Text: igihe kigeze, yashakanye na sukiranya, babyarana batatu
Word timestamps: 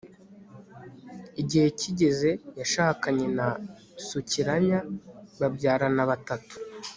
igihe 1.41 1.67
kigeze, 1.79 2.29
yashakanye 2.59 3.25
na 3.37 3.47
sukiranya, 4.07 4.79
babyarana 5.39 6.03
batatu 6.11 6.53